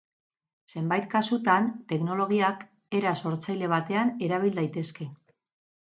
[0.71, 2.65] Zenbait kasutan teknologiak
[3.03, 5.13] era sortzaile batean erabil daitezke.